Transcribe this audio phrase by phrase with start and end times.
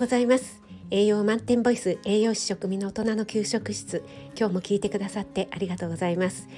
[0.00, 0.62] ございます。
[0.90, 4.02] 栄養満点ボイス栄養士食味の大人の給食室。
[4.34, 6.48] 今日も聞いてくださってありがとうございます。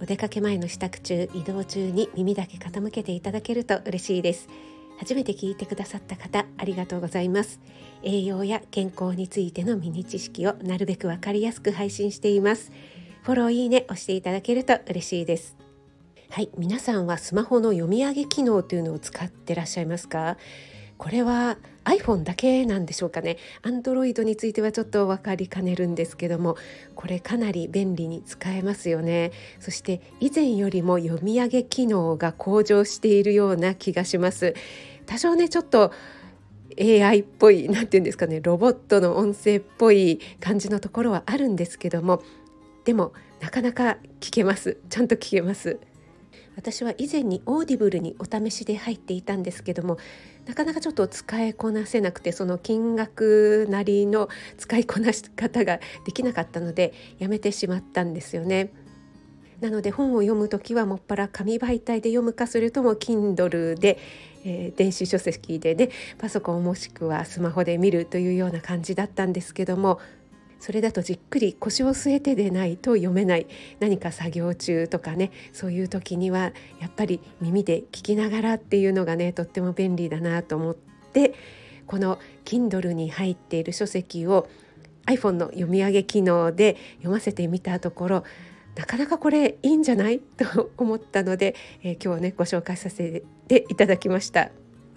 [0.00, 4.48] お出かけ前の支度中移動中に耳だけ傾けていただけると嬉しいです。
[4.98, 7.60] 初めて聞いてくださった方ありがとうございます。
[8.02, 12.72] 栄養や健康についてのミニ知識をなるべくわかりやすく配信しています。
[13.24, 15.54] フォローいいね押していただけると嬉しいです。
[16.30, 20.38] はい皆さんはスマホの読み上げ機能というのを使ってらっしゃいますか？
[20.98, 23.36] これは iPhone だけなんでしょうかね。
[23.62, 26.56] Android についてはちょっと分かりかねるんですけども
[26.94, 29.32] これかなり便利に使えますよね。
[29.60, 34.54] そして以前よりも読み上げ機能が向上しているような気がします。
[35.06, 35.92] 多少ねちょっと
[36.80, 42.22] AI っぽい何て言うんですかねロボットの音声っぽい感じのところはあるんですけども
[42.84, 44.78] でもなかなか聞けます。
[44.88, 45.78] ちゃんと聞けます。
[46.56, 49.98] 私は以前にオーディブルにお試しで入っていたんですけども
[50.46, 58.72] なかなかちょっと使いこなせなくてその金額なりの使いこなし方ができなかったのでやめてしまったんですよね。
[59.60, 63.98] なので本を読む時はもっぱら紙媒体で読むかそれとも Kindle で、
[64.44, 69.98] えー、電子書籍でねパソコンもしくはスマホで見るというような感じだったんですけども
[70.66, 73.46] それだとじっくり腰を据えてでないと読めない
[73.78, 81.34] 何か作業中とかねそういう時にはやっぱり耳で聞きながらっていうのがねとっても便利だなと思って
[81.86, 84.48] この Kindle に入っている書籍を
[85.06, 88.24] iPhone の読み上げ機能で読ませてみたところ
[88.74, 90.18] なかなかこれいいんじゃない？
[90.18, 94.50] と思ったので、えー、今日はねご紹介させていただきました。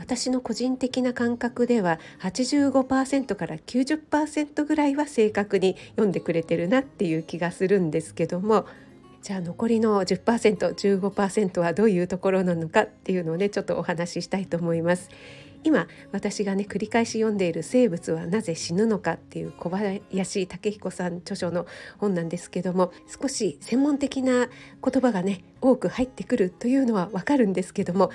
[0.09, 8.65] 私の個人的な感覚では85%から90%ぐらいは正確に読んでくれてるなっていう気がするんですけども
[9.21, 15.09] じゃあ残りの 10%15% はどういうところなのかっていうのをねちょっとお話ししたいと思います。
[15.63, 21.67] 今私がね繰り返し読んでいる「生物はなぜ死ぬのか」っていう小林武彦さん著書の
[21.99, 24.47] 本なんですけども少し専門的な
[24.81, 28.09] 言葉がね多く入ってくるというのはわかるんですけども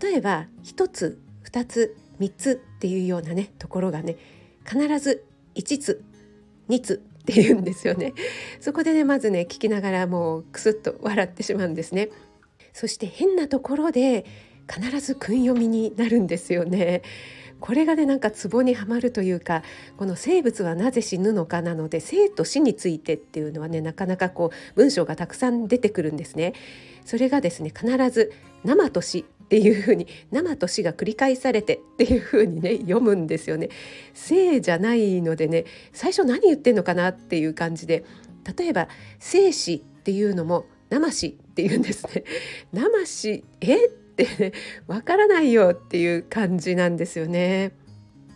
[0.00, 4.16] 例えば1つ2つ3つっていうようなねところがね
[4.64, 5.24] 必ず
[5.54, 6.04] 5つ
[6.68, 8.12] 2つって言うんですよね。
[8.60, 12.10] そこでねまずね聞きながらもうクスッと笑ってしまうんですね。
[12.72, 14.26] そして変なところで
[14.72, 17.02] 必ず訓読みになるんですよね。
[17.58, 19.62] これがねなんかツボにはまるというか
[19.96, 26.52] この生物はなぜ死ぬのかなので生と死についてっていうのはねなかなかこう文章がたくさん出てくるんですね。
[27.04, 28.32] それがですね必ず
[28.64, 33.68] 生と死っていうふうに生と死が繰り返されてっていうふうにね読むんですよね。
[34.12, 38.04] 生じゃないのでね最初何言ってんのかなっていう感じで
[38.58, 38.88] 例えば
[39.20, 42.24] 生死っていうのも生死っていうんですね。
[42.72, 43.86] 生死え？
[43.86, 44.52] って
[44.88, 47.72] わ、ね、からないよっていう感じなんですよね。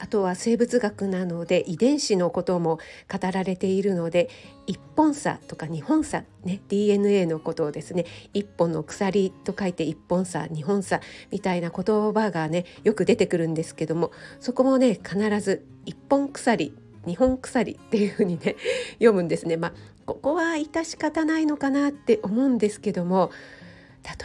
[0.00, 2.78] あとは生物学なので遺伝子のことも
[3.10, 4.30] 語られているので
[4.66, 11.00] 一本差とか二本差、ね、DNA のことをですね一本の鎖と書いて一本差二本差
[11.30, 14.10] みたいな言葉がねよく出てくるんですけども
[14.40, 16.74] そこもね必ず一本鎖
[17.06, 18.56] 日本鎖っていうふうにね
[18.94, 19.56] 読むんですね。
[19.56, 19.72] まあ、
[20.06, 23.30] ここは致し方ないのかなって思うんですけども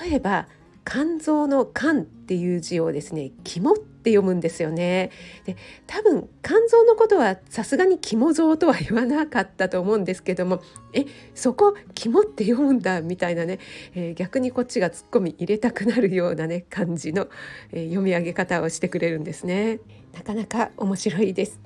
[0.04, 0.48] 例えば
[0.86, 3.74] 肝臓の肝っていう字をですね肝
[4.06, 5.10] って読むんですよね。
[5.46, 5.58] で
[5.88, 10.62] 多分肝臓のことはさすがに肝臓とは言わなかったと思うんですけども
[10.94, 13.58] えそこ肝って読むんだみたいなね、
[13.96, 17.28] えー、逆にこっちがツッコミ入れたくなるようなね感じの、
[17.72, 19.80] えー、読み上げ方をしてくれるんですね。
[20.14, 21.60] なかなか面白いです。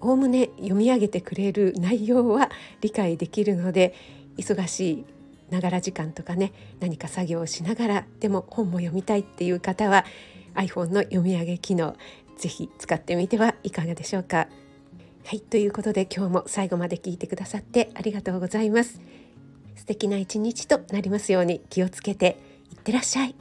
[0.00, 2.50] おおむね読み上げてくれる内容は
[2.80, 3.94] 理解できるので
[4.38, 5.04] 忙しい
[5.50, 10.04] ながら時間とかね何か作業をしながらでも本も読みたいっていう方は
[10.60, 11.96] iPhone の読み上げ機能
[12.36, 14.48] ぜひ使ってみてはいかがでしょうか。
[15.24, 19.00] はいということで今日も最後まで聞いてくださってありがとうございます。
[19.76, 22.38] 素敵な一日となりますように気をつけて
[22.70, 23.34] いってらっしゃい。